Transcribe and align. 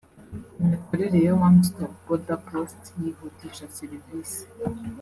Imikorere 0.63 1.17
ya 1.25 1.33
One 1.47 1.59
Stop 1.67 1.93
Border 2.05 2.39
Post 2.47 2.81
yihutisha 3.03 3.65
serivise 3.77 4.41